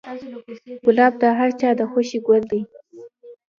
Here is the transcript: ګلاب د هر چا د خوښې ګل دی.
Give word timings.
ګلاب 0.85 1.13
د 1.21 1.23
هر 1.37 1.49
چا 1.59 1.69
د 1.79 1.81
خوښې 1.91 2.19
ګل 2.27 2.43
دی. 2.51 2.61